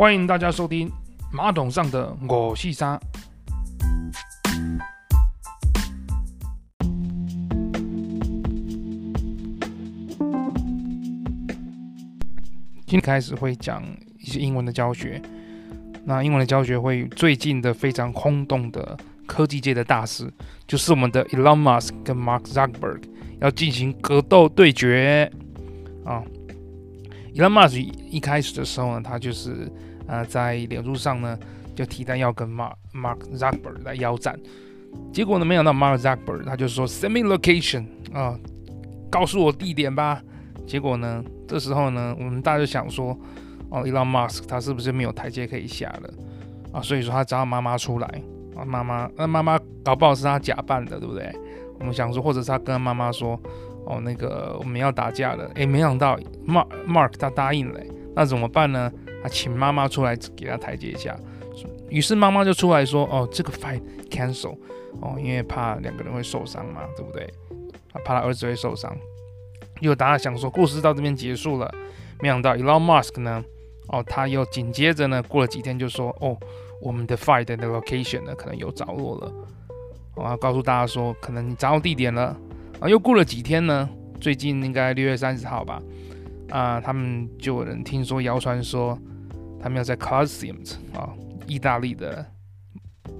[0.00, 0.90] 欢迎大家收听
[1.30, 2.98] 马桶上的我细沙。
[12.86, 13.84] 今天开始会讲
[14.18, 15.20] 一些英文的教学。
[16.06, 20.32] 那英文的教学会最近的非常轰动的科技界的大事，
[20.66, 23.02] 就是我们的 Elon Musk 跟 Mark Zuckerberg
[23.38, 25.30] 要进行格斗对决
[26.06, 26.24] 啊。
[27.34, 27.76] Elon Musk
[28.10, 29.70] 一开始的时候呢，他就是。
[30.10, 31.38] 啊，在脸书上呢，
[31.76, 34.38] 就提单要跟 Mark Mark Zuckerberg 来邀战，
[35.12, 38.36] 结果呢，没想到 Mark Zuckerberg 他就说 Send me location 啊，
[39.08, 40.20] 告诉我地点吧。
[40.66, 43.16] 结果呢，这时候呢，我们大家就想说，
[43.70, 46.10] 哦，Elon Musk 他是不是没有台阶可以下了
[46.72, 46.80] 啊？
[46.80, 48.22] 所以说他找妈妈出来
[48.56, 51.32] 啊，妈妈，那妈妈搞不好是他假扮的，对不对？
[51.78, 53.40] 我们想说，或者是他跟他妈妈说，
[53.86, 57.80] 哦，那个我们要打架了，诶，没想到 Mark Mark 他答应了，
[58.14, 58.92] 那怎么办呢？
[59.22, 61.18] 啊请妈妈出来给他台阶下，
[61.88, 64.56] 于是妈妈就出来说：“哦，这个 fight cancel，
[65.00, 67.28] 哦，因为怕两个人会受伤嘛，对不对？
[67.92, 68.96] 他怕他儿子会受伤。”
[69.80, 71.72] 又大家想说故事到这边结束了，
[72.20, 73.42] 没想到 Elon Musk 呢，
[73.88, 76.36] 哦，他又紧接着呢，过了几天就说：“哦，
[76.80, 79.32] 我们的 fight 的 location 呢，可能有着落了。”
[80.16, 82.36] 我要告诉大家说，可能你找到地点了。
[82.78, 83.88] 啊，又过了几天呢，
[84.20, 85.80] 最近应该六月三十号吧。
[86.50, 88.98] 啊，他们就有人听说谣传说，
[89.62, 90.56] 他们要在 Colosseum
[90.94, 91.12] 啊，
[91.46, 92.24] 意大利的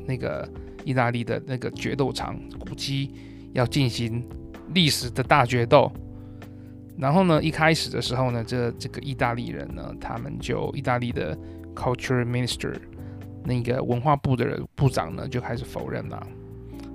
[0.06, 0.48] 那个
[0.84, 3.14] 意大利的那个决斗场古迹
[3.52, 4.26] 要进行
[4.74, 5.92] 历史的大决斗。
[6.98, 11.36] 然后呢，一开始的时候呢，这这个意大利人呢，他们就意大利的
[11.74, 12.74] Culture Minister
[13.44, 16.26] 那个文化部的人部长呢，就开始否认了，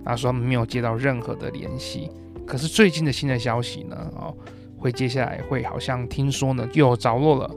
[0.03, 2.09] 他说他们没有接到任何的联系。
[2.45, 4.35] 可是最近的新的消息呢，哦。
[4.77, 7.55] 会接下来会好像听说呢又有着落了，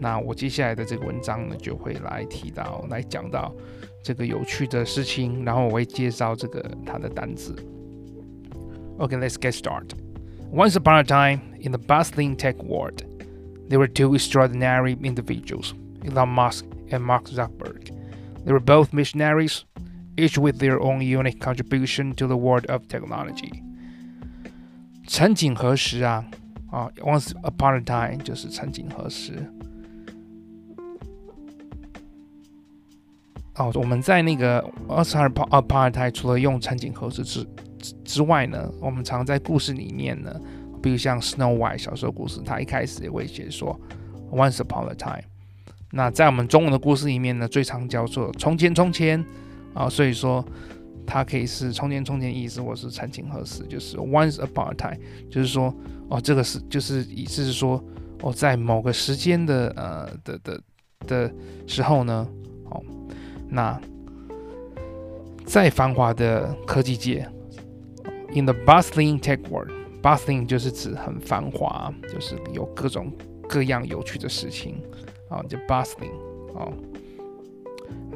[0.00, 3.54] 那我接下来的这个文章呢就会来提到来讲到
[4.02, 7.54] 这个有趣的事情，然后我会介绍这个它的单字。
[8.98, 9.92] Okay, let's get started.
[10.52, 13.02] Once upon a time, in the bustling tech world,
[13.68, 15.74] there were two extraordinary individuals,
[16.04, 17.90] Elon Musk and Mark Zuckerberg.
[18.44, 19.64] They were both missionaries,
[20.16, 23.62] each with their own unique contribution to the world of technology.
[25.06, 26.24] 曾几何时啊！
[26.70, 29.32] 啊，Once upon a time 就是曾几何时。
[33.61, 37.45] 哦，我们在那个 Once upon a time 除了用曾几何时之
[38.03, 40.33] 之外呢，我们常在故事里面呢，
[40.81, 43.79] 比如像 Snow White 小时候故事，它一开始也会写说
[44.31, 45.23] Once upon a time。
[45.91, 49.23] 那在我们中文的故事里面呢，最常叫做从前从前
[49.73, 50.43] 啊，所以说。
[51.03, 54.97] 它可以是从前从前意思，或是曾经何时，就是 once upon a time，
[55.29, 55.75] 就是说
[56.09, 57.83] 哦，这个是就是意思是说
[58.21, 60.61] 哦，在某个时间的呃的的
[61.07, 61.33] 的
[61.67, 62.25] 时候呢，
[62.65, 62.81] 哦，
[63.50, 63.80] 那
[65.44, 67.28] 在繁华的科技界，
[68.34, 73.12] in the bustling tech world，bustling 就是指很繁华，就是有各种
[73.48, 74.82] 各样有趣的事情
[75.28, 76.12] 啊，就 bustling
[76.54, 76.72] 哦，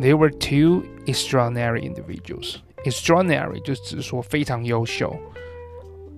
[0.00, 5.14] there were two extraordinary individuals。Extraordinary 就是指说非常优秀，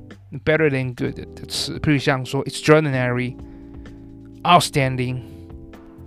[0.44, 3.36] better than good 的词，譬如像说 extraordinary、
[4.42, 5.20] outstanding。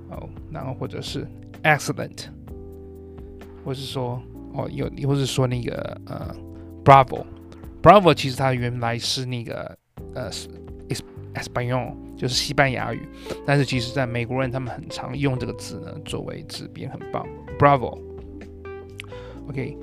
[0.09, 1.27] 哦，然后或者是
[1.63, 2.27] excellent，
[3.65, 4.21] 或是说
[4.53, 6.33] 哦有，或是说那个呃
[6.85, 9.77] bravo，bravo 其实它原来是那个
[10.13, 10.31] 呃
[11.37, 13.01] español，就是西班牙语，
[13.45, 17.25] 但是其实在美国人他们很常用这个字呢，作为指别很棒
[17.59, 17.99] ，bravo。
[19.49, 19.77] OK，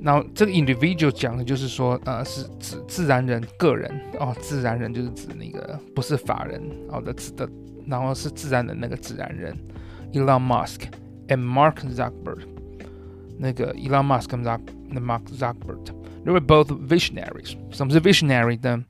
[0.00, 3.90] 那这个 individual 讲的就是说呃是指自然人个人
[4.20, 7.48] 哦，自然人就是指那个不是法人哦的指的。
[7.88, 9.56] 然后是自然的那个自然人
[10.12, 10.88] ，Elon Musk
[11.28, 12.40] and Mark Zuckerberg。
[13.38, 17.56] 那个 Elon Musk 跟 Mark Zuckerberg，they were both visionaries。
[17.70, 18.84] 什么是 visionary 呢？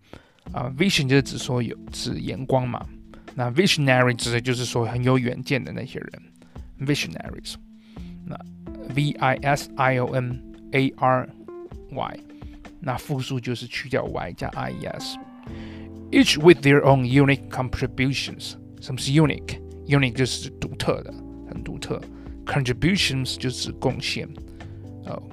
[0.51, 2.85] 啊，vision 就是指说有指眼光嘛。
[3.33, 6.21] 那 visionary 指的就是说很有远见的那些人，
[6.79, 7.55] visionaries。
[8.25, 8.37] 那
[8.93, 10.41] V I S I O N
[10.73, 11.29] A R
[11.91, 12.19] Y，
[12.79, 18.55] 那复数就是去掉 y 加 I E S。Each with their own unique contributions。
[18.81, 21.13] 什么是 unique？unique 就是独特的，
[21.47, 22.01] 很独特。
[22.45, 24.27] contributions 就是贡献，
[25.05, 25.23] 哦、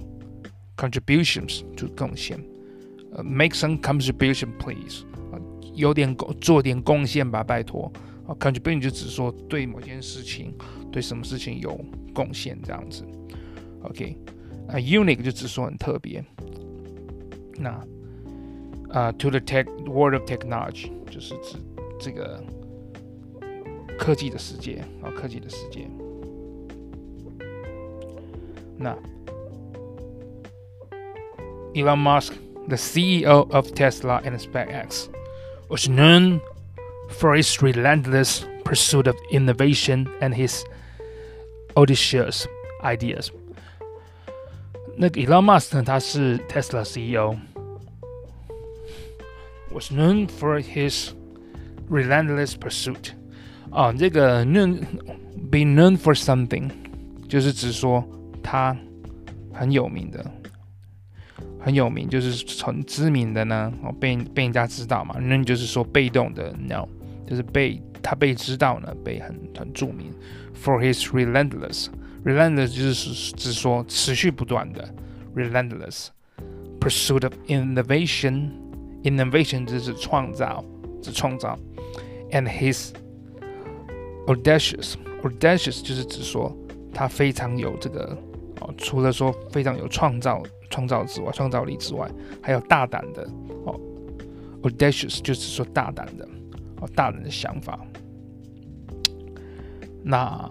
[0.76, 2.38] uh,，contributions 就是贡献。
[3.21, 5.03] Make some contribution please。
[5.31, 5.37] 啊，
[5.75, 7.91] 有点贡做点贡献吧，拜托
[8.27, 10.53] 啊 Contribution 就只说对某件事情，
[10.91, 11.79] 对什么事情有
[12.13, 13.03] 贡献这样子
[13.83, 14.17] ，OK，
[14.67, 16.23] 啊，unique 就只说很特别，
[17.57, 17.69] 那
[18.89, 21.57] 啊，to the tech world of technology 就是指
[21.99, 22.43] 这个
[23.97, 25.87] 科技的世界啊，科技的世界，
[28.77, 28.95] 那
[31.73, 32.33] Elon Musk。
[32.68, 35.08] The CEO of Tesla and SpaceX
[35.68, 36.40] was known
[37.08, 40.62] for his relentless pursuit of innovation and his
[41.74, 42.46] audacious
[42.82, 43.30] ideas.
[44.96, 47.38] 那个 Elon Musk 呢，他是 Tesla CEO,
[49.70, 51.12] was known for his
[51.88, 53.12] relentless pursuit.
[53.70, 54.80] 啊，这个 known
[55.50, 56.70] be known for something，
[57.28, 58.04] 就是指说
[58.42, 58.76] 他
[59.52, 60.24] 很有名的。
[61.63, 66.85] 很有名，就是很知名的呢，哦，被被人家知道嘛，那就是说被动的，no，
[67.25, 70.11] 就是被他被知道呢，被很很著名。
[70.61, 74.93] For his relentless，relentless 就是指说持续不断的
[75.33, 76.07] ，relentless
[76.81, 80.65] pursuit of innovation，innovation 就是创造，
[81.01, 81.57] 是创造
[82.31, 82.89] ，and his
[84.27, 86.53] audacious，audacious 就是指说
[86.93, 88.17] 他非常有这个，
[88.59, 90.43] 哦，除了说非常有创造。
[90.72, 92.08] 创造之外，创造力之外，
[92.42, 93.22] 还有大胆的
[93.64, 93.78] 哦，
[94.62, 96.28] audacious 就是说大胆的
[96.80, 97.78] 哦，大胆的想法。
[100.04, 100.50] 那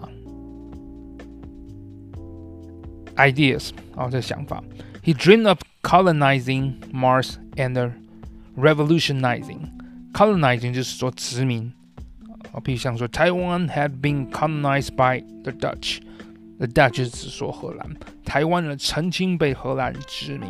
[3.16, 4.62] ideas 哦，这想法，
[5.02, 7.92] He dreamed of colonizing Mars and
[8.56, 11.72] revolutionizing。colonizing 就是说殖民
[12.52, 17.96] 啊，比如像说，Taiwan had been colonized by the Dutch。The Dutch 就是指说荷兰，
[18.33, 20.49] 台湾人曾经被荷兰殖民。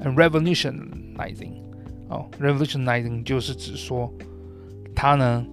[0.00, 1.60] And revolutionizing，
[2.08, 4.10] 哦，revolutionizing 就是指说，
[4.94, 5.44] 它呢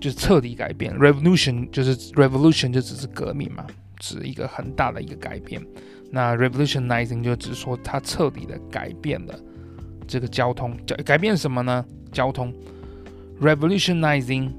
[0.00, 0.92] 就是彻底改变。
[0.98, 3.64] Revolution 就是 revolution 就只是革命嘛，
[4.00, 5.64] 指一个很大的一个改变。
[6.10, 9.38] 那 revolutionizing 就指说它彻底的改变了
[10.08, 11.86] 这个交通，改改变什么呢？
[12.10, 12.52] 交通。
[13.40, 14.50] revolutionizing，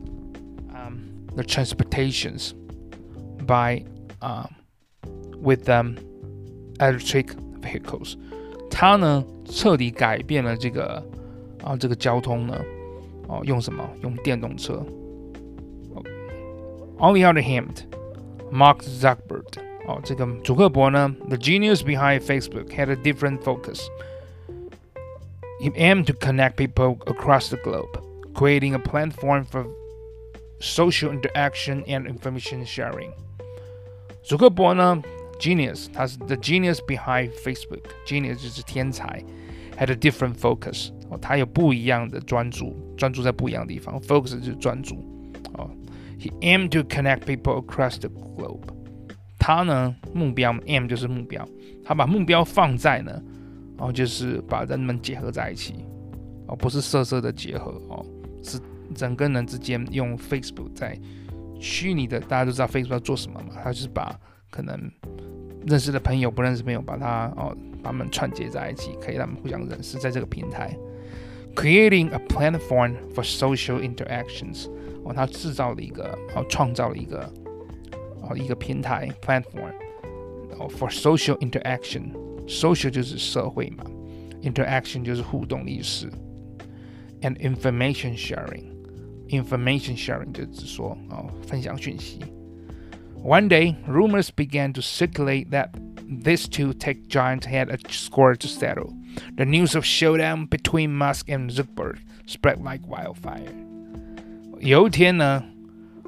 [0.74, 2.52] 嗯，the transportations
[3.46, 3.84] by
[4.20, 4.50] 啊、
[5.42, 5.98] uh,，with them
[6.79, 7.29] electric
[7.61, 8.17] vehicles，
[8.71, 11.03] 它呢彻底改变了这个
[11.63, 12.59] 啊这个交通呢，
[13.27, 13.89] 哦用什么？
[14.03, 14.85] 用电动车。
[17.01, 17.85] On the other hand,
[18.51, 19.45] Mark Zuckerberg，
[19.87, 23.87] 哦这个祖克伯呢，the genius behind Facebook had a different focus.
[25.61, 28.01] He aimed to connect people across the globe,
[28.35, 29.67] creating a platform for
[30.61, 33.11] social interaction and information sharing.
[34.23, 35.01] 祖克伯呢
[35.44, 39.22] ，genius，他是 the genius behind Facebook，genius 就是天才
[39.78, 44.96] ，had a different focus，哦，他有不一样的专注，专注在不一样的地方，focus 就是专注，
[45.56, 45.70] 哦
[46.18, 48.62] ，he aimed to connect people across the globe，
[49.38, 51.46] 他呢目标 aim 就是目标，
[51.84, 53.22] 他把目标放在呢，
[53.78, 55.76] 哦，就是把人们结合在一起，
[56.48, 58.06] 哦，不是色色的结合，哦，
[58.42, 58.58] 是
[58.96, 60.98] 整个人之间用 Facebook 在。
[61.60, 63.56] 虚拟的，大家都知道 Facebook 要做什么嘛？
[63.64, 64.20] 他就是把
[64.50, 64.78] 可能
[65.67, 70.77] 认识的朋友、不认识的朋友，把他哦，把他们串接在一起，可以让他们互相认识，在这个平台，
[71.55, 74.69] creating a platform for social interactions。
[75.05, 77.33] 哦，他制造了一个，哦，创造了一个，
[78.23, 79.73] 哦，一个平台 platform，
[80.59, 83.85] 哦，for social interaction。social 就是社会嘛，
[84.43, 86.11] interaction 就是互动意识，
[87.21, 92.21] and information sharing。Information sharing 就是说哦，分享讯息。
[93.23, 95.71] One day, rumors began to circulate that
[96.07, 98.95] these two tech giants had a score to settle.
[99.37, 103.53] The news of showdown between Musk and Zuckerberg spread like wildfire.
[104.61, 105.45] 有一天呢，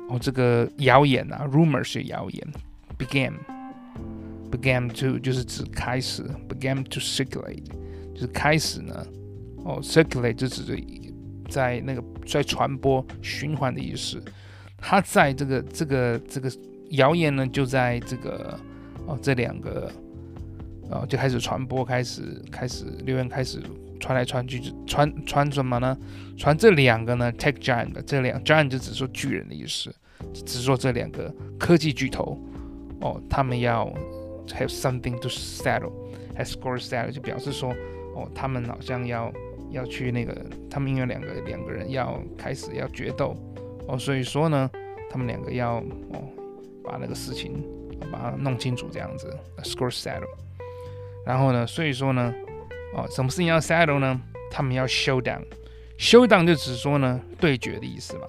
[0.08, 2.52] 哦，这个谣言啊，rumor 是谣言，
[2.98, 3.32] began
[4.50, 7.64] began to 就是指开始，began to circulate
[8.14, 9.06] 就是开始呢，
[9.64, 10.76] 哦，circulate 就指着。
[11.48, 14.22] 在那个在传播循环的意思，
[14.78, 16.48] 他在这个这个这个
[16.91, 18.59] 谣言呢，就在这个
[19.05, 19.91] 哦这两个
[20.89, 23.61] 哦就开始传播，开始开始留言开始
[23.99, 25.97] 传来传去，传传什么呢？
[26.37, 29.93] 传这两个呢？Tech giant 这两 giant 就只说巨人的意思，
[30.33, 32.39] 只说这两个科技巨头
[33.01, 33.91] 哦，他们要
[34.47, 37.71] have something to settle，has score settle 就表示说
[38.15, 39.31] 哦，他们好像要。
[39.71, 40.33] 要去那个，
[40.69, 43.35] 他们因为两个两个人要开始要决斗
[43.87, 44.69] 哦，所以说呢，
[45.09, 45.79] 他们两个要
[46.11, 46.23] 哦
[46.85, 47.63] 把那个事情
[48.11, 50.23] 把它弄清楚这样子，score settle。
[51.25, 52.33] 然后呢，所以说呢，
[52.95, 54.21] 哦，什么事情要 settle 呢？
[54.51, 55.41] 他们要 show down。
[55.97, 58.27] Showdown 就只说呢对决的意思嘛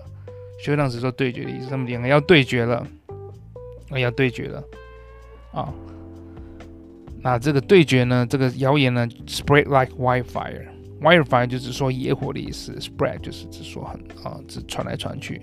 [0.65, 2.87] ，Showdown 只说对决的意思，他们两个要对决了，
[3.91, 4.65] 要对决了
[5.53, 5.75] 啊。
[7.21, 15.43] 那这个对决呢，这个谣言呢，spread like wildfire，wildfire 就是说野火的意思，spread 就是指说很啊，只传来传去。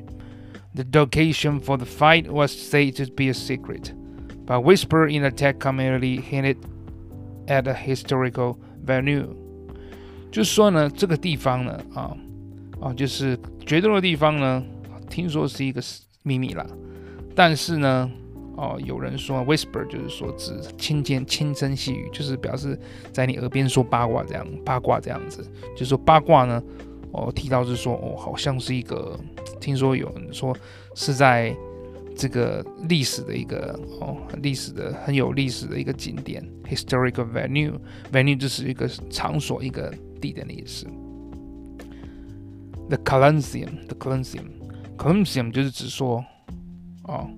[0.76, 3.94] The location for the fight was said to be a secret,
[4.46, 6.58] but whisper in the tech community hinted
[7.48, 9.28] at a historical venue。
[10.32, 12.18] 就是说呢，这个地方呢，啊
[12.82, 14.64] 啊，就是决斗的地方呢，
[15.10, 15.82] 听说是一个
[16.24, 16.66] 秘密啦，
[17.36, 18.12] 但是呢。
[18.56, 22.80] 哦，有人说 whisper 就是说指轻间轻声细语，就是表示
[23.12, 26.62] 在你耳边说八卦这样八卦这样子，就是说八卦呢，
[27.14, 29.18] 哦提到是说哦，好像是一个
[29.62, 30.56] 听说有人说
[30.96, 31.56] 是在
[32.16, 37.74] 这个历史的一个哦历史的很有历史的一个景点 historical venue
[38.12, 40.86] venue 就是一个场所一个地点的意思。
[42.90, 44.46] The Colosseum the Colosseum
[44.98, 46.26] Colosseum 就是指说
[47.04, 47.30] 哦。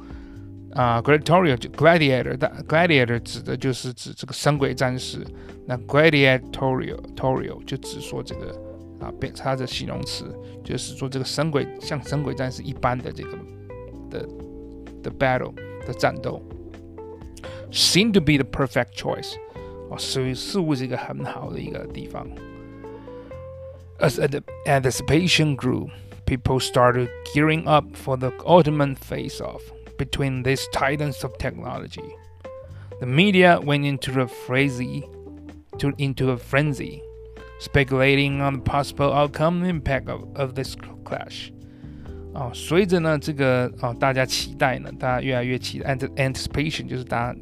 [0.74, 5.18] 啊，gladiatorial 就 gladiator，但 gladiator 指的就是指这个神鬼战士。
[5.66, 8.52] 那 gladiatorial，torial 就指说这个
[9.00, 10.24] 啊，变它的形容词
[10.64, 13.38] 就是说这个神鬼像神鬼战士一般的这个
[14.10, 14.28] 的
[15.02, 15.54] 的 battle
[15.86, 16.42] 的战斗，
[17.70, 19.34] seem to be the perfect choice，
[19.88, 22.26] 哦，似似乎是一个很好的一个地方。
[23.98, 24.18] As
[24.66, 25.88] anticipation grew,
[26.26, 29.60] people started gearing up for the ultimate face-off
[29.96, 32.16] between these titans of technology.
[33.00, 35.04] The media went into a frenzy,
[35.78, 37.02] to, into a frenzy,
[37.58, 41.52] speculating on the possible outcome and impact of, of this clash.
[42.32, 47.38] 哦，随着呢这个哦，大家期待呢，大家越来越期待，anticipation 就是大家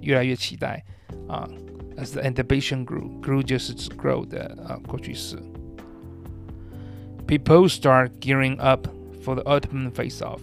[0.00, 0.82] 越来越期待
[1.28, 1.48] 啊。
[1.96, 5.36] As the anticipation grew, grew 就是指 grow 的啊过去式。
[7.26, 8.88] People start gearing up
[9.22, 10.40] for the ultimate face-off。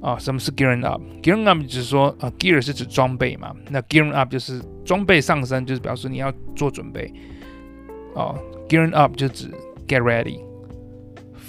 [0.00, 7.12] 啊，什么是 gearing up？gearing up 就是说啊，gear 是指装备嘛，那 gearing up 就是装备上升，就是表示你要做准备。
[8.14, 8.38] 哦
[8.68, 9.50] ，gearing up 就指
[9.86, 10.40] get ready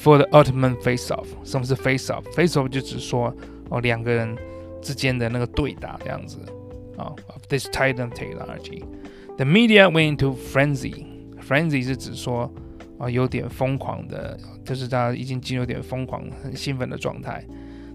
[0.04, 1.26] for the ultimate face-off。
[1.44, 3.34] 什么是 face-off？face-off 就指说
[3.70, 4.38] 哦，两个人
[4.82, 6.38] 之间的那个对打这样子。
[6.98, 8.84] 啊，of this titan technology。
[9.38, 11.06] The media went into frenzy。
[11.42, 12.54] frenzy 是指说
[13.00, 17.44] 啊，有点疯狂的，就是大家已经进入点疯狂、很兴奋的状态。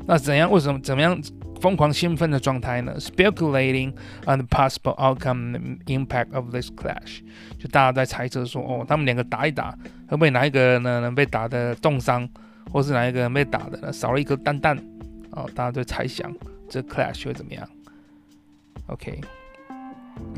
[0.07, 0.51] 那怎样？
[0.51, 0.81] 为什么？
[0.81, 1.21] 怎么样
[1.61, 3.93] 疯狂兴奋的状态呢？Speculating
[4.27, 7.21] on the possible outcome impact of this clash。
[7.59, 9.71] 就大家在猜测说，哦，他们两个打一打，
[10.09, 12.29] 会不会哪一个呢能被打的重伤，
[12.71, 14.79] 或是哪一个人被打的呢少了一颗蛋蛋？
[15.31, 16.33] 哦，大家都猜想
[16.69, 17.69] 这 clash 会怎么样
[18.87, 19.21] ？OK。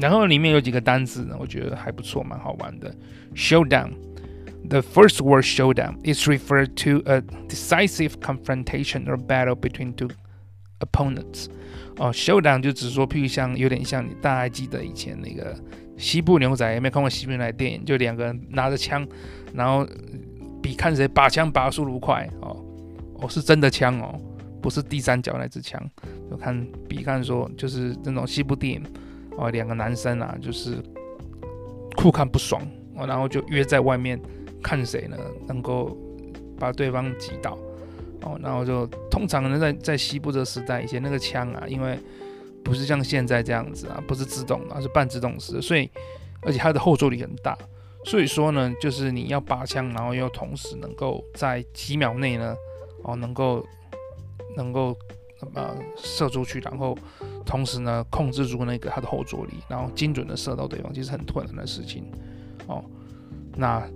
[0.00, 2.94] 然后里面有几个单字呢，我觉得还不错，蛮好玩的。
[3.34, 3.92] Showdown。
[4.64, 10.10] The first word showdown is referred to a decisive confrontation or battle between two
[10.80, 11.46] opponents。
[11.96, 15.56] 哦，showdown 就只是说，譬如像有点像你大家记得以前那个
[15.96, 17.84] 西部牛仔，有没有看过西部牛仔电影？
[17.84, 19.06] 就两个人拿着枪，
[19.54, 19.86] 然后
[20.62, 22.28] 比看谁拔枪拔速度快。
[22.42, 22.62] 哦，
[23.14, 24.20] 哦，是真的枪哦，
[24.60, 25.82] 不是第三角那支枪。
[26.30, 28.82] 就看比看说，就是那种西部电影。
[29.38, 30.82] 哦，两个男生啊，就是
[31.96, 32.60] 酷看不爽，
[32.96, 34.20] 哦，然后就约在外面。
[34.62, 35.96] 看谁呢能够
[36.58, 37.56] 把对方击倒
[38.22, 41.96] 哦，然后就通常呢在在西部这个时代，以前那个枪啊，因为
[42.64, 45.88] 不是像现在这样子啊，不是自动的，而是半自动式的，所以
[46.42, 47.56] 而且它的后坐力很大，
[48.04, 52.56] 所以说呢，就是你要拔枪，然后又同时能够在几秒内呢，
[53.04, 53.64] 哦，能够
[54.56, 54.96] 能够
[55.54, 56.98] 呃射出去，然后
[57.46, 62.10] 同时呢控制住那个它的后坐力，然后精准的射到对方，其实很困难的事情
[62.66, 62.84] 哦，
[63.56, 63.88] 那。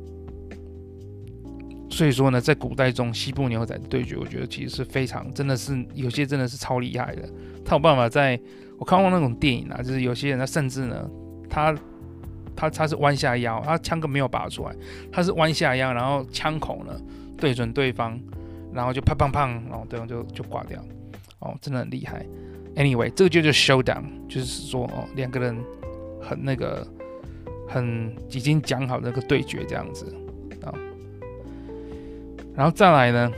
[1.92, 7.28] 所以说呢，在古代中，西部牛仔的对决，我觉得其实是非常，真的是有些真的是超厉害的。
[7.62, 8.40] 他有办法在，
[8.78, 11.06] 我看过那种电影啊，就是有些人他甚至呢，
[11.50, 11.76] 他
[12.56, 14.75] 他他是弯下腰，他枪根没有拔出来，
[15.12, 16.99] 他是弯下腰，然后枪口呢
[17.37, 18.18] 对准对方，
[18.72, 20.82] 然后就砰砰砰，然后对方就就挂掉。
[21.40, 22.25] 哦，真的很厉害。
[22.75, 25.54] Anyway，这个就叫 showdown，就是说哦，两个人
[26.22, 26.87] 很那个，
[27.68, 30.06] 很已经讲好那个对决这样子。
[32.54, 33.32] 然后再来呢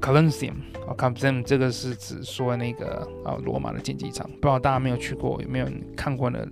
[0.00, 0.54] ，Colosseum，
[0.86, 6.48] 哦，Colosseum 这个是指说那个啊罗马的竞技场，不知道大家没有去过，有没有看过的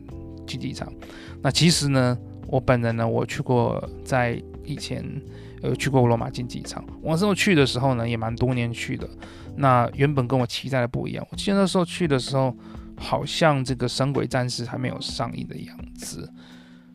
[0.47, 0.92] 竞技场？
[1.40, 5.04] 那其实呢，我本人呢，我去过，在以前
[5.62, 6.85] 有去过罗马竞技场。
[7.00, 9.08] 我那时候去的时候呢，也蛮多年去的。
[9.56, 11.26] 那原本跟我期待的不一样。
[11.30, 12.54] 我记得那时候去的时候，
[12.97, 16.28] 好像这个《神鬼战士》还没有上映的样子。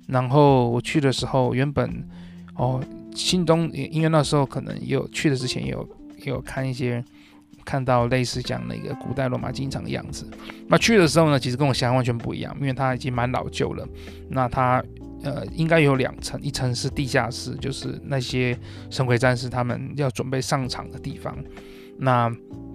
[0.07, 2.07] 然后我去的时候，原本
[2.55, 2.81] 哦，
[3.15, 5.87] 心中因为那时候可能也有去的之前也有
[6.19, 7.03] 也有看一些
[7.65, 10.29] 看到类似讲那个古代罗马竞技场的样子。
[10.67, 13.87] 那去的时候呢，其实跟我想象完全不一样，因为它已经蛮老旧了。
[14.29, 14.83] 那它
[15.23, 18.57] 呃应该有两层，一层是地下室，就是那些
[18.89, 21.37] 神鬼战士他们要准备上场的地方。
[21.97, 22.29] 那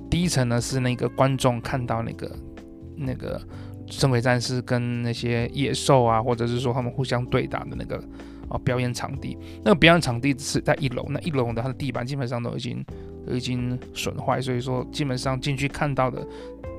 [0.08, 2.36] 第一层呢是那个观众看到那个
[2.96, 3.38] 那个
[3.88, 8.02] 神鬼战士跟那些野兽啊，或者是说他们互相对打的那个
[8.48, 9.36] 啊表演场地。
[9.64, 12.84] 那个表演场地是在一楼，那一楼的它的地板基本上都已经
[13.26, 16.26] 都已经损坏，所以说基本上进去看到的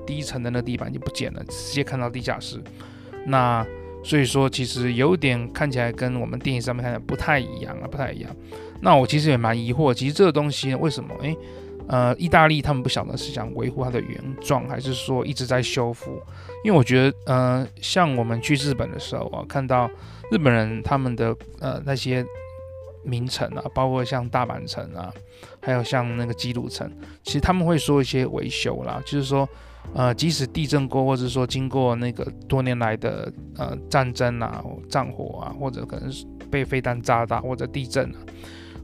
[0.06, 2.62] 第一层的那地板就不见了，直接看到地下室。
[3.26, 3.66] 那
[4.04, 8.30] 所以说其实有点看起来跟我们电影上面看的不太一样啊，不太一样。
[8.82, 11.38] 那我其实也蛮疑惑，其实这个东西为什么诶？
[11.90, 16.22] 呃，意大利他们不晓得是想维护它的原状，还是说一直在修复？
[16.64, 19.90] 因为我觉得，呃，像我们去日本的时候啊，看到
[20.32, 22.26] 日本人他们的呃那些
[23.04, 25.12] 名城啊，包括像大阪城啊，
[25.62, 26.92] 还有像那个基督城，
[27.24, 29.48] 其实他们会说一些维修啦，就是说，
[29.94, 36.12] 呃，即使地震过，或者说经过那个多年来的呃战争啊、战火啊，或者可能
[36.52, 38.18] 被飞弹炸到或者地震啊，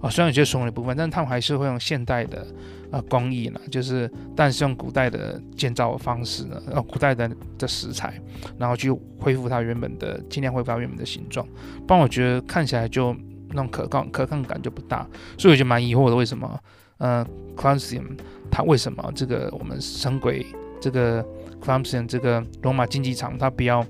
[0.06, 2.46] 啊、虽然有些损毁的部分，但他们还是会用现代的。
[2.92, 8.14] 呃，工艺呢，就是但是用古代的建造的方式呢，呃，古代的的石材，
[8.60, 11.46] 然后去恢复它原本的，尽量恢复它原本的形状。
[11.88, 13.14] 不然我觉得看起来就
[13.50, 16.58] 那种可抗可抗感就不大，所以我就蛮疑惑的，为什么
[17.00, 17.26] 呃
[17.58, 18.16] ，Colosseum
[18.52, 20.46] 它为什么这个我们神鬼
[20.80, 21.26] 这个
[21.60, 23.84] Colosseum 这个罗马竞技场，它不要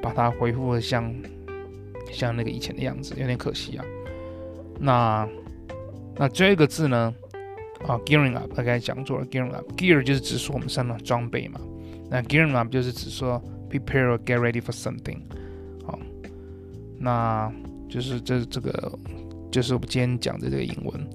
[0.00, 1.14] 把它恢复的像
[2.10, 3.84] 像那个以前的样子，有点可惜啊。
[4.80, 5.28] 那
[6.20, 7.14] 那这个字呢？
[7.88, 11.58] 啊，gearing up，他刚才讲错了，gearing up，gear 就是指说我们身上的装备嘛，
[12.10, 15.16] 那 gearing up 就是指说 prepare or get ready for something，
[15.86, 15.98] 好，
[16.98, 17.50] 那
[17.88, 18.98] 就是这这个
[19.50, 21.08] 就是我们今天讲的这个英文。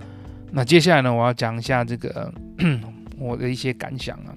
[0.52, 2.34] 那接下来呢，我要讲一下这个
[3.20, 4.34] 我的一些感想啊。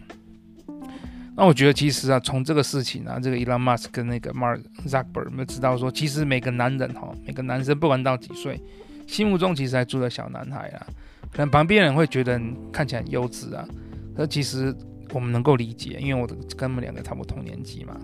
[1.35, 8.61] 那我觉得其实啊，从这个事情啊，这个 Elon Musk 跟那个 Mark Zuckerberg 有没有知道说，其实每个男人哈，每个男生不管到几岁，
[9.09, 10.87] 心目中其实还住着小男孩啊。
[11.33, 12.41] 可能旁边人会觉得
[12.73, 13.67] 看起来很幼稚啊，
[14.15, 14.75] 可其实
[15.13, 17.99] 我们能够理解，因为我跟他们两个差不多同年纪嘛，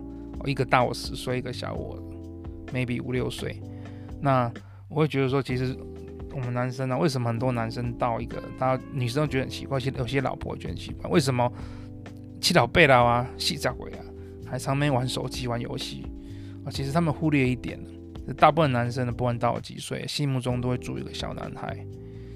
[0.45, 1.99] 一个大我十岁，一个小我
[2.73, 3.62] maybe 五六岁。
[4.21, 4.53] 那
[4.88, 5.77] 我会觉得说，其实
[6.33, 11.51] 我们男生呢、啊，为什么很多男生到一个，大家女生都觉得很奇怪，其实有些老婆觉得很奇怪，为什么
[12.40, 14.05] 七老八老啊，细杂鬼啊，
[14.47, 16.07] 还上面玩手机、玩游戏
[16.64, 16.71] 啊？
[16.71, 17.79] 其实他们忽略一点，
[18.33, 21.85] 大部分男生呢，不管到了几岁，心目中都会住一个小男孩。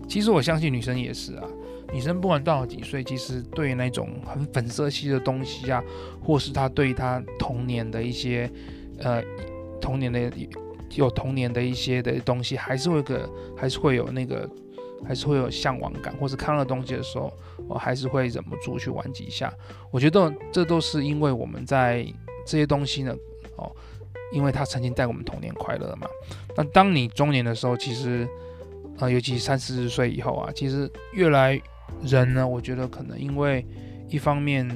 [0.08, 1.44] 其实我相信女生也是啊，
[1.92, 5.82] 女生不管到了几岁，其实对那种很粉色系的东西啊，
[6.22, 8.50] 或是她对她童年的一些，
[8.98, 9.22] 呃，
[9.80, 10.30] 童年的
[10.94, 14.48] 有童年的一些的东西，还是会个，还是会有那个，
[15.06, 17.30] 还是会有向往感，或是看到东西的时候，
[17.68, 19.52] 我还是会忍不住去玩几下。
[19.90, 22.06] 我觉得这都是因为我们在
[22.46, 23.14] 这些东西呢，
[23.56, 23.70] 哦，
[24.32, 26.08] 因为他曾经带我们童年快乐嘛。
[26.56, 28.28] 那当你中年的时候，其实。
[29.00, 31.56] 啊，尤其三四十岁以后啊，其实越来
[32.02, 33.64] 人呢，我觉得可能因为
[34.08, 34.66] 一方面，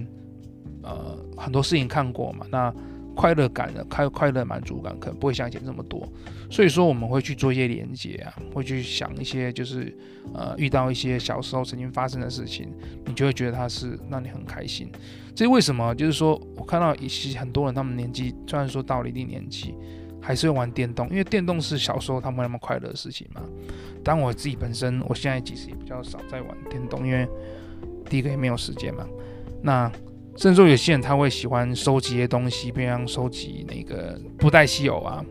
[0.80, 2.72] 呃，很多事情看过嘛，那
[3.14, 6.07] 快乐感的快快乐满足感可能不会像以前这么多，
[6.51, 9.96] 所以说我们会去做一些连接啊，会去想一些就是
[10.35, 12.72] 呃遇到一些小时候曾经发生的事情，
[13.07, 14.90] 你就会觉得它是让你很开心。
[15.35, 15.94] 这是为什么？
[15.94, 19.75] 就是说我看到一些很多人，他们年纪虽然说到了一定年纪。
[20.25, 23.42] 还是会玩电动，因为电动是小时候他们那么快乐的事情嘛。
[24.05, 27.27] 但我自己本身，我现在其实也比较少在玩电动，因为
[28.09, 29.05] 第一个也没有时间嘛。
[29.61, 29.90] 那
[30.42, 35.24] 甚至说有些人他会喜欢收集一些东西，比方收集那个布袋戏偶啊。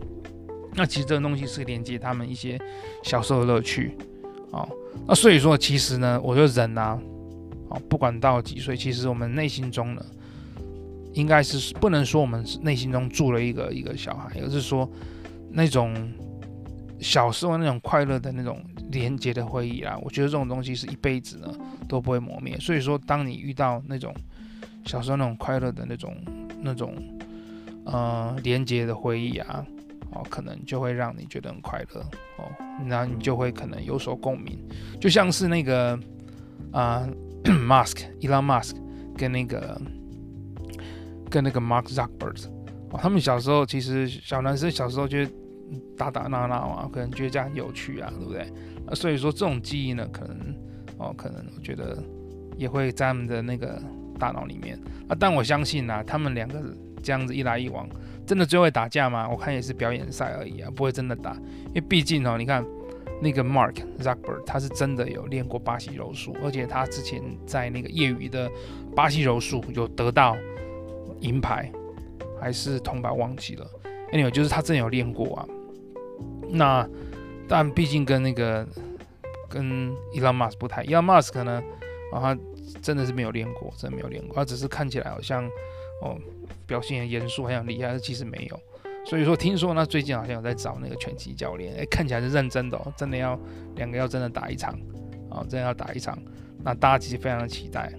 [0.74, 2.58] 那其实这个东西是连接他们一些
[3.04, 3.98] 小时候的乐趣
[4.52, 4.66] 哦。
[5.06, 6.98] 那所以说，其实呢，我觉得人啊，
[7.68, 10.02] 哦，不管到几岁，其实我们内心中呢。
[11.14, 14.90] 应该是不能说我们内心中住了一个一个小孩，而是说
[15.50, 15.94] 那种
[17.02, 20.00] 小时候那种快乐的那种连接的回忆啊。
[20.02, 21.54] 我觉得这种东西是一辈子呢
[21.90, 22.58] 都不会磨灭。
[22.62, 24.16] 所以说，当你遇到那种
[24.84, 26.16] 小时候那种快乐的那种
[26.60, 26.96] 那种
[27.86, 29.66] 呃连接的回忆啊，
[30.12, 32.02] 哦，可能就会让你觉得很快乐
[32.38, 32.50] 哦，
[32.86, 34.58] 那你就会可能有所共鸣，
[35.00, 35.98] 就像是那个
[36.72, 37.08] 啊、
[37.44, 38.76] 呃、，Mask Elon Musk
[39.16, 39.80] 跟那个
[41.30, 42.48] 跟那个 Mark Zuckerberg，
[42.90, 45.20] 哦，他们小时候其实小男生小时候就
[45.96, 48.52] 打打闹闹啊，可能觉得这样很有趣啊，对不对？
[48.96, 50.56] 所以说这种记忆呢，可能
[50.98, 51.98] 哦，可能我觉得
[52.58, 53.82] 也会在他们的那个。
[54.22, 54.80] 大脑里面
[55.10, 56.62] 啊，但我相信啊，他们两个
[57.02, 57.90] 这样子一来一往，
[58.28, 59.28] 真的最会打架吗？
[59.28, 61.34] 我看也是表演赛而已啊，不会真的打，
[61.70, 62.64] 因为毕竟哦，你看
[63.20, 68.48] 那个 Mark Zuckerberg，他是真的有练过巴西柔术，而且他之前在那个业余的
[68.96, 70.38] 巴西柔术有得到
[71.22, 71.72] 银牌
[72.40, 73.66] 还是铜牌，忘记了。
[74.14, 75.48] Anyway，就是他真的有练过啊。
[76.50, 76.88] 那
[77.48, 78.68] 但毕竟跟那个
[79.50, 81.64] 跟 Elon Musk 不太，Elon Musk 呢
[82.14, 82.38] 啊他。
[82.82, 84.36] 真的是没有练过，真的没有练过。
[84.36, 85.46] 他只是看起来好像
[86.02, 86.18] 哦，
[86.66, 88.60] 表现很严肃，很厉害，但其实没有。
[89.06, 93.40] 所以说，听说他最近好像有在找那个拳击教练，哎，看起来是认真的哦，真的要
[93.76, 94.74] 两个要真的打一场
[95.30, 96.18] 啊，真的要打一场。
[96.64, 97.92] 那大家其实非常的期待。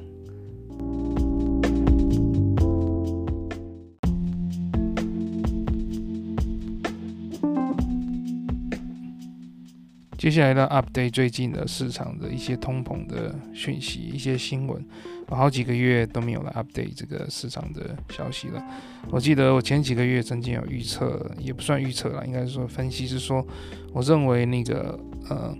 [10.23, 14.87] 接下来的 update 最近的市场的一些通膨的讯息，一些新闻，
[15.27, 18.65] 我好几个月都没有来 update 这个市场的消息了。
[19.11, 23.45] 我记得我前几个月曾经有预测，也不算预测了，应该是说分析是说，
[23.93, 24.97] 我认为那个
[25.29, 25.57] 呃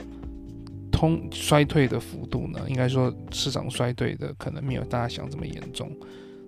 [0.93, 5.91] 通衰退的幅度呢，应该说市场衰退的可能没有大家想这么严重。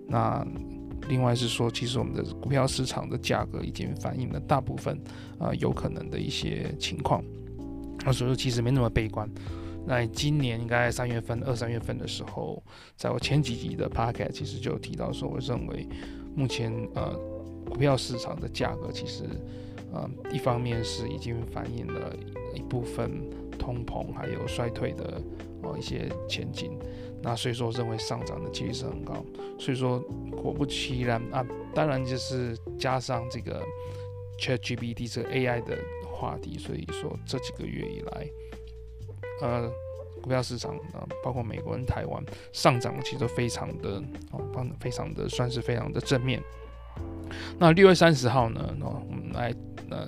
[0.07, 0.41] 那
[1.09, 4.97] 另外是说，其实我们的股票市场的价格已经反映了大部分
[5.37, 7.21] 啊、有可能的一些情况。
[8.05, 9.27] 那所以说其实没那么悲观。
[9.87, 12.63] 那今年应该三月份、二三月份的时候，
[12.95, 15.87] 在我前几集的 podcast 其实就提到说，我认为
[16.35, 17.13] 目前呃
[17.67, 19.23] 股票市场的价格其实
[19.93, 22.15] 呃一方面是已经反映了
[22.55, 25.21] 一部分通膨还有衰退的
[25.61, 26.79] 呃一些前景。
[27.21, 29.23] 那所以说认为上涨的几率是很高。
[29.59, 29.99] 所以说
[30.31, 33.61] 果不其然啊，当然就是加上这个
[34.39, 35.77] ChatGPT 这个 AI 的。
[36.15, 38.27] 话题，所以说这几个月以来，
[39.41, 39.69] 呃，
[40.21, 42.23] 股票市场啊，包括美国跟台湾
[42.53, 44.01] 上涨，其实都非常的
[44.31, 44.41] 哦，
[44.79, 46.41] 非常的算是非常的正面。
[47.59, 49.53] 那六月三十号呢，那我们来
[49.89, 50.07] 呃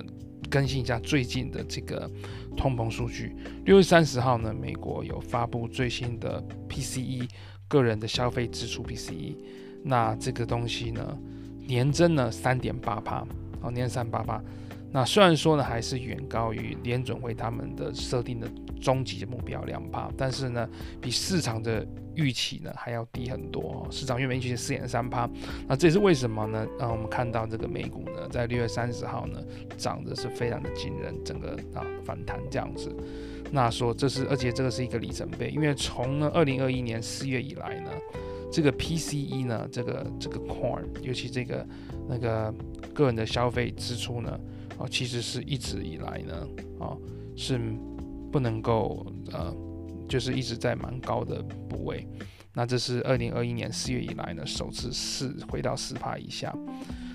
[0.50, 2.10] 更新一下最近的这个
[2.56, 3.36] 通膨数据。
[3.64, 7.28] 六月三十号呢，美国有发布最新的 PCE
[7.68, 9.36] 个人的消费支出 PCE，
[9.84, 11.18] 那这个东西呢，
[11.66, 13.26] 年增了三点八趴，
[13.60, 14.42] 哦，年三八八。
[14.90, 18.48] 那虽然说呢，还是远高于联准会他们的设定的
[18.80, 20.66] 终极目标两趴，但是呢，
[20.98, 23.86] 比市场的预期呢还要低很多。
[23.90, 25.28] 市场原本预期四点三趴，
[25.66, 26.66] 那这也是为什么呢？
[26.78, 29.38] 让我们看到这个美股呢，在六月三十号呢，
[29.76, 32.90] 涨的是非常的惊人，整个啊反弹这样子。
[33.50, 37.90] 那说这是，而且这个是一个里程碑，因为从呢二零二一年四月以来呢，
[38.50, 41.66] 这个 PCE 呢，这个这个 Core，尤其这个
[42.08, 42.54] 那个
[42.94, 44.40] 个人的消费支出呢。
[44.78, 46.96] 啊，其实是一直以来呢，啊，
[47.36, 47.58] 是
[48.30, 49.54] 不能够呃，
[50.08, 52.06] 就是一直在蛮高的部位。
[52.54, 56.54] 那这是二零二一年四月以来呢，首次是回到四帕以下。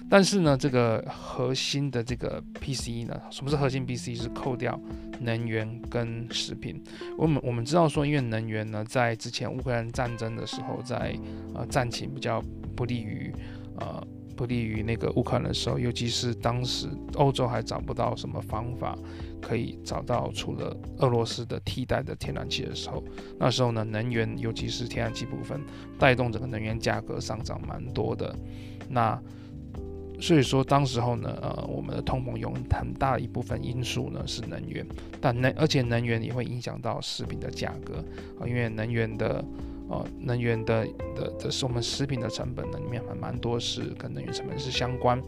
[0.10, 4.16] 但是呢，这个核心的这个 P C 呢，什么是核心 PC？
[4.16, 4.80] 是扣掉
[5.20, 6.84] 能源跟食品。
[7.18, 11.18] 我们我们知道说，因为能源呢，在之前乌克兰战争的时候，在
[11.56, 12.44] 呃战情比较
[12.76, 13.34] 不利于
[13.78, 14.06] 呃。
[14.36, 18.98] 不利于那个乌克兰的时候，尤其是当时欧洲还找不到什么方法
[19.42, 23.04] 可以找到除了俄罗斯的替代的天然气的时候，
[23.40, 25.62] 那时候呢，能源尤其是天然气部分
[25.98, 28.36] 带动整个能源价格上涨蛮多的。
[28.90, 29.22] 那
[30.20, 34.86] 所以说当时候呢，呃，我们的通膨有很大一部分因素呢是能源，
[35.22, 37.96] 但能而且能源也会影响到食品的价格
[38.40, 39.44] 啊，因为能源的。
[39.94, 45.22] 哦，能源的的的是我们食品的成本呢，里面还蛮多是跟能源成本是相关。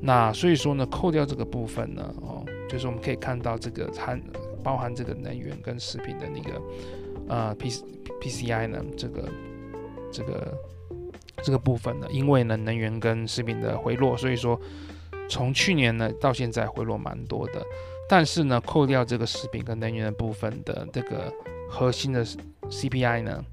[0.00, 4.22] 那所以说呢，扣掉这个部分呢，哦，就是我们可以看到这个含
[4.62, 6.62] 包含这个能源跟食品的那个
[7.28, 7.68] 呃 P
[8.22, 9.28] PCI 呢，这个
[10.12, 10.54] 这个
[11.42, 14.60] 这个部分呢，因为呢能源跟食品的回落，所以说
[15.28, 17.60] 从去年呢到现在回落蛮多的。
[18.06, 21.32] 但是呢，扣掉这个食品跟能源的部分的这个
[21.68, 22.24] 核心的
[22.68, 23.44] CPI 呢。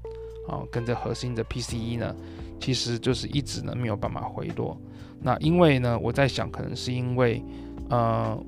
[0.52, 2.14] 哦，跟着核心的 PCE 呢，
[2.60, 4.78] 其实就是一直呢没有办法回落。
[5.20, 7.42] 那因为呢，我在想，可能是因为，
[7.88, 8.38] 呃，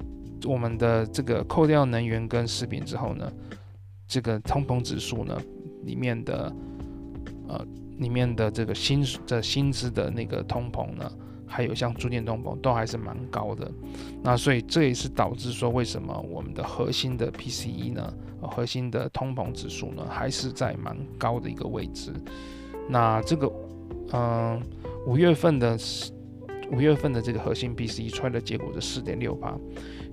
[0.45, 3.33] 我们的这个扣掉能源跟食品之后呢，
[4.07, 5.40] 这个通膨指数呢
[5.85, 6.55] 里面的，
[7.49, 7.64] 呃，
[7.99, 11.11] 里里面的这个薪的薪资的那个通膨呢，
[11.55, 13.71] 还有像租金通膨都还是蛮高的。
[14.25, 18.12] 那所以这也是导致说为什么我们的核心的 PCE 呢，
[18.43, 22.12] 核心的通膨指数呢，还是在蛮高的一个位置。
[22.88, 23.53] 那这个，
[24.12, 24.61] 嗯，
[25.07, 25.79] 五月份的
[26.73, 29.57] 五月份的这个核心 PCE 出来的结果是四点六八。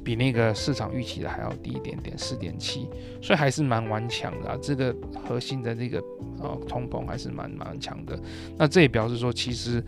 [0.04, 2.90] 比那个市场预期的还要低一点点，四点七，
[3.22, 4.58] 所以还是蛮顽强的啊。
[4.60, 6.04] 这个核心的这个
[6.40, 8.20] 呃通膨还是蛮蛮强的。
[8.58, 9.84] 那这也表示说，其实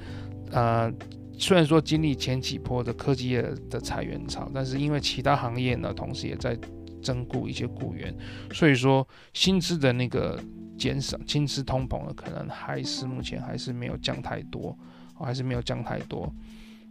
[0.51, 0.91] 呃
[1.37, 6.57] 虽然说经历前几波的科技业的裁员潮，但是因为其他行业呢，同时也在
[7.01, 8.15] 增雇一些雇员，
[8.53, 10.39] 所以说薪资的那个
[10.77, 14.77] 减少，薪资通膨呢，可能还是目前还是没有降太多，
[15.15, 16.31] 还是没有降太多。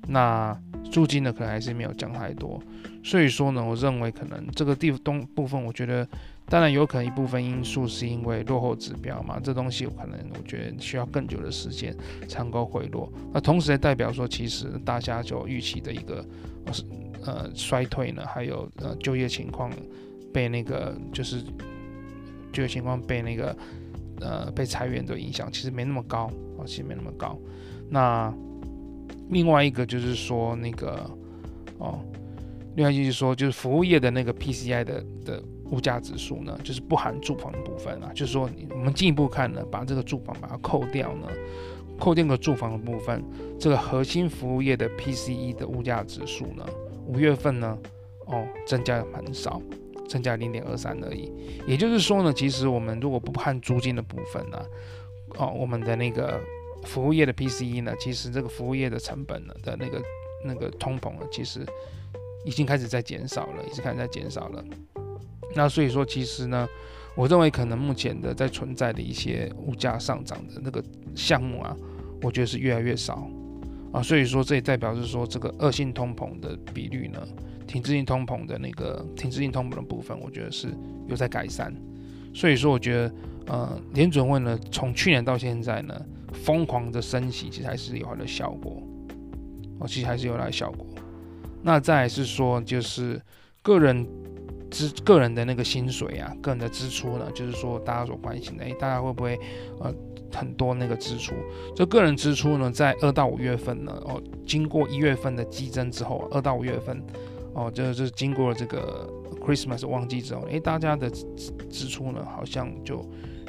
[0.09, 2.61] 那租金呢，可能还是没有降太多，
[3.05, 6.07] 所以说呢，我认为可能这个地东部分，我觉得
[6.47, 11.97] 当然有可能一部分因素是因为落后指标嘛，这东西有可能我觉得需要更久的时间
[12.29, 13.11] 才能够回落。
[13.33, 16.25] 那同时也代表说，其实大家就预期的一个
[17.25, 19.71] 呃衰退呢，还有呃就业情况
[20.33, 21.43] 被那个就是
[22.53, 23.57] 就业情况被那个
[24.21, 27.39] 呃被裁员的影响，其实没那么高啊，其实没那么高。
[27.89, 28.33] 那
[29.31, 31.11] 另外一个就是说那个
[31.79, 32.05] 哦，
[32.77, 41.27] 另外就是说就是服务业的那个 PCI 的的物价指数呢，就是不含住房的部分啊，就是说我们进一步看呢，把这个住房把它扣掉呢，
[41.99, 43.21] 扣掉个住房的部分，
[43.59, 46.65] 这个核心服务业的 PCE 的物价指数呢，
[47.07, 47.77] 五月份呢
[48.27, 49.61] 哦增加很少，
[50.09, 51.33] 增加零点二三而已。
[51.67, 54.65] 也就是说呢，其实我们如果不含租金的部分呢，
[55.39, 56.41] 哦我们的那个。
[56.85, 60.03] 服务业的 PCE 呢，其实这个服务业的成本呢的那个
[60.45, 61.65] 那个通膨呢，其实
[62.45, 64.65] 已经开始在减少了，已经开始在减少了。
[65.55, 66.69] 那所以说，其实呢，
[67.15, 70.83] 我认为可能目前的在存在的一些物价上涨的那个
[71.15, 71.77] 项目啊，
[72.23, 73.29] 我觉得是越来越少
[73.93, 74.03] 啊。
[74.03, 77.21] 所以说，这也代表是说，这个恶性通膨的比率呢，
[77.67, 80.69] 停滞性通膨的那个停滞性通膨的部分，我觉得是
[81.09, 81.75] 有在改善。
[82.35, 83.15] 所以说，我觉得
[83.47, 85.95] 呃，联准会呢，从去年到现在呢。
[86.33, 88.83] 疯狂的升息，其实还是有它的效果，
[89.79, 90.87] 哦，其实还是有它的效果。
[91.63, 93.21] 那再来是说，就是
[93.61, 94.05] 个人
[94.73, 99.39] 支个人的那个薪水啊，个人的支出呢，就是说大家所关心的，诶，大家会不会
[99.79, 99.95] 呃
[100.35, 101.35] 很多那个支出？
[101.77, 107.01] 这个人支出呢，在二到五月份呢，哦，经过一月份的激增之后，二到五月份，
[107.53, 109.07] 哦，就是经过了这个
[109.45, 111.27] Christmas 旺季之后，诶，大家的支
[111.71, 113.05] 支出呢，好像就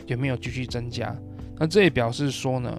[0.06, 1.18] 也没有继续增加。
[1.58, 2.78] 那这也表示说呢，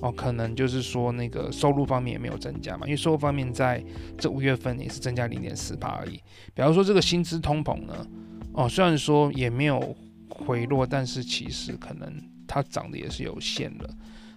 [0.00, 3.82] 哦，可能就是说那个收入方面也没有增加嘛，因为收入方面在
[4.18, 6.20] 这五月份也是增加零点四八而已。
[6.52, 8.06] 比方说这个薪资通膨呢，
[8.52, 9.96] 哦，虽然说也没有
[10.28, 12.12] 回落，但是其实可能
[12.46, 13.88] 它涨的也是有限的。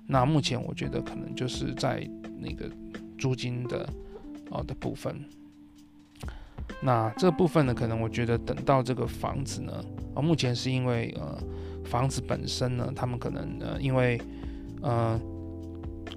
[0.06, 2.08] 那目前我觉得可能就是在
[2.40, 2.70] 那个
[3.18, 3.90] 租金的
[4.50, 5.20] 哦的部分，
[6.82, 9.84] 那这部分呢，可能我觉得等到这个房子呢，
[10.16, 11.38] 哦，目前是因为呃。
[11.86, 14.20] 房子本身呢，他们可能呃，因为
[14.82, 15.18] 呃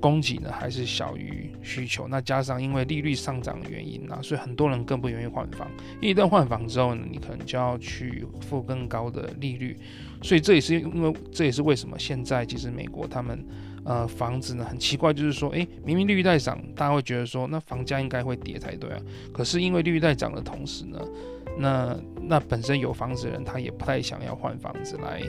[0.01, 5.71] 供给呢还是小于需求，那加上因为利率上涨的原因啊，所以很多人更不愿意换房。
[6.01, 9.77] 一旦换房之后呢，你可能就要去付更高的利率，
[10.23, 13.45] 所以这也是因为这也是为什么现在其实美国他们
[13.85, 19.01] 呃房子呢很奇怪，就是说诶，明明利率在涨，大家会觉得说那房价应该会跌才对啊，
[19.33, 20.99] 可是因为利率在涨的同时呢，
[21.59, 25.23] 那那本身有房子的人他也不太想要换房子来。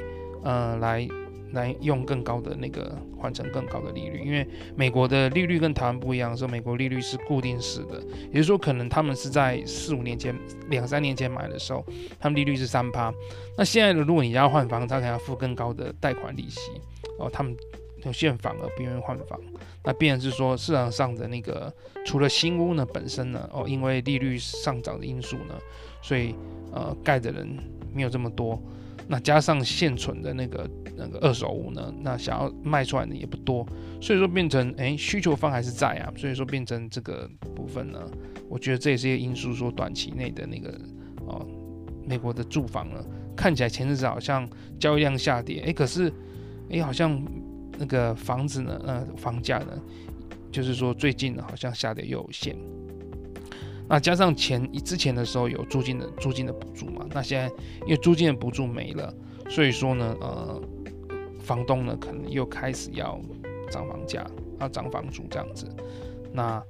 [0.44, 1.08] 呃，来
[1.54, 10.36] 来用更高的那个换成更高的利率，因为美国的利率跟台湾不一样，说美国利率是固定式的，也就是说，可能他们是在四五年前、
[10.70, 11.86] 两三年前买的时候，
[12.20, 13.14] 他们利率是三趴，
[13.58, 16.72] 那现在的如果你要换房，他可能要付更高的贷款利息
[17.20, 17.56] 哦，他们
[18.06, 19.40] 有些人反而不愿意换房，
[19.84, 21.74] 那变然是说市场上的那个
[22.06, 25.56] 除了新屋呢本身呢，哦，因为利率上涨的因素呢，
[26.02, 26.34] 所以
[26.72, 27.48] 呃盖的人
[27.94, 28.62] 没有这么多。
[29.12, 33.68] 那加上现存的那个那个二手屋呢，那想要卖出来的也不多，
[34.00, 38.00] 所以说变成哎、需求方还是在啊，所以说变成这个部分呢，
[38.48, 40.80] 我觉得这也是一个因素，说短期内的那个
[41.28, 41.46] 哦，
[42.08, 43.04] 美国的住房呢，
[43.36, 44.48] 看起来前阵子好像
[44.80, 46.10] 交易量下跌，哎、可是
[46.70, 47.22] 哎、好像
[47.78, 49.78] 那个房子呢，呃房价呢，
[50.54, 52.56] 就是说最近呢好像下跌又有限。
[53.92, 59.14] 那加上前之前的时候有租金的租金的补助嘛，那现在因为租金的补助没了，
[59.50, 60.62] 所以说呢，呃，
[61.42, 63.20] 房东呢可能又开始要
[63.70, 64.26] 涨房价，
[64.62, 65.68] 要涨房租这样子。
[66.32, 66.64] 那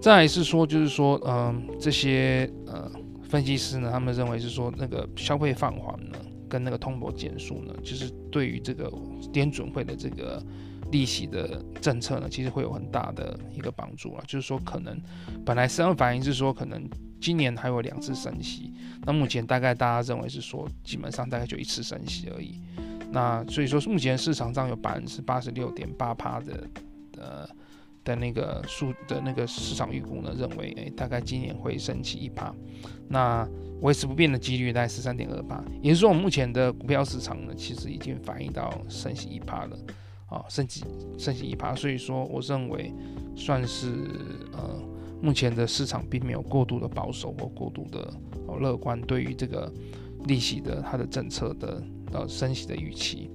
[0.00, 2.88] 再是说，就是说，嗯、这些呃
[3.28, 6.16] 分析师呢，他们认为是说那个消费放缓呢，
[6.48, 8.88] 跟那个通膨减速呢，就是对于这个
[9.32, 10.40] 联准会的这个
[10.90, 14.24] 利息的政策呢，其实会有很大的一个帮助啊。
[14.26, 15.00] 就是说，可能
[15.44, 16.88] 本来市场反应是说，可能
[17.20, 18.72] 今年还有两次升息，
[19.04, 22.60] 那目前大概大家认为是说，基本上大概就一次升息而已。
[23.10, 26.68] 那所以说，目前市场上有百分之八十六点八趴的
[27.16, 27.48] 呃
[28.04, 32.54] 的那个数的那个市场预估呢，认为诶、大概今年会升息一趴。
[33.08, 33.48] 那
[33.80, 39.76] 维持不变的几率大概十三点二趴，也就是说，我们目前的股票市场呢，其实已经反映到升息一趴了，
[40.26, 40.84] 啊，升息
[41.18, 42.92] 升息一趴，所以说，我认为
[43.34, 43.88] 算是
[44.52, 44.80] 呃，
[45.22, 48.12] 目前的市场并没有过度的保守或过度的
[48.60, 49.72] 乐观，对于这个
[50.24, 53.30] 利息的它的政策的呃升息的预期，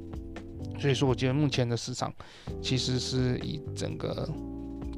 [0.80, 2.14] 所以说，我觉得目前的市场
[2.62, 4.30] 其实是以整个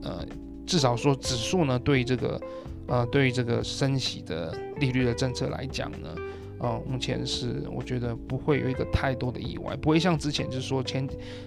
[0.01, 0.25] 呃，
[0.65, 2.39] 至少说指数呢，对于这个。
[2.85, 6.13] 呃，对于这个升息的利率的政策来讲呢，
[6.63, 11.05] 呃，目前是我觉得不会有一个太多的意外，不会像之前就是说前，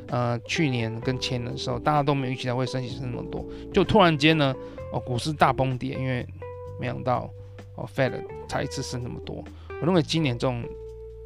[0.09, 4.55] 呃，去年跟前年的时候，大家都没有预期到会升息升那么多，就突然间呢，
[4.93, 6.27] 哦，股市大崩跌，因为
[6.79, 7.31] 没想到
[7.77, 8.13] 哦，Fed
[8.47, 9.43] 才一次升那么多。
[9.69, 10.63] 我认为今年这种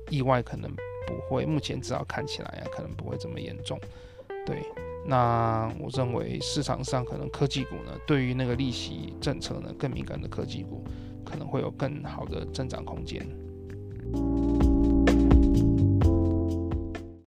[0.09, 0.71] 意外可能
[1.05, 3.77] 不会，目前至少看起来啊，可能不会这么严重，
[4.47, 4.63] 对。
[5.05, 10.85] 那我认为市场上可能科技股呢，对于那个利息政策呢更敏感的科技股，
[11.25, 13.27] 可能会有更好的增长空间。
[14.13, 14.70] you